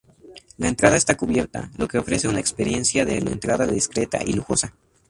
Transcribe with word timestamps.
La 0.57 0.67
entrada 0.67 0.97
está 0.97 1.15
cubierta, 1.15 1.69
lo 1.77 1.87
que 1.87 1.99
ofrece 1.99 2.27
una 2.27 2.39
experiencia 2.39 3.05
de 3.05 3.19
entrada 3.19 3.67
discreta 3.67 4.17
y 4.25 4.33
lujosa. 4.33 4.73